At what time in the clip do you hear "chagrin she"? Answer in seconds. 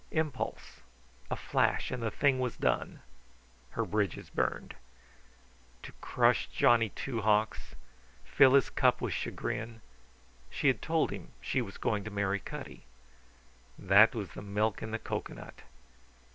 9.13-10.65